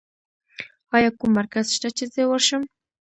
ایا 0.95 1.09
کوم 1.17 1.31
مرکز 1.39 1.65
شته 1.75 1.89
چې 1.97 2.03
زه 2.13 2.21
ورشم؟ 2.27 2.61